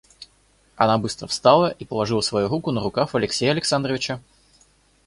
Она 0.77 0.97
быстро 0.97 1.27
встала 1.27 1.69
и 1.77 1.85
положила 1.85 2.21
свою 2.21 2.47
руку 2.47 2.71
на 2.71 2.81
рукав 2.81 3.13
Алексея 3.13 3.51
Александровича. 3.51 4.19